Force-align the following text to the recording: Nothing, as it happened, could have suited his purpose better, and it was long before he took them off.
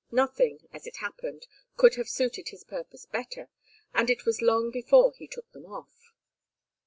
Nothing, 0.09 0.67
as 0.73 0.87
it 0.87 0.95
happened, 0.97 1.45
could 1.77 1.93
have 1.93 2.09
suited 2.09 2.49
his 2.49 2.63
purpose 2.63 3.05
better, 3.05 3.51
and 3.93 4.09
it 4.09 4.25
was 4.25 4.41
long 4.41 4.71
before 4.71 5.13
he 5.15 5.27
took 5.27 5.51
them 5.51 5.67
off. 5.67 6.15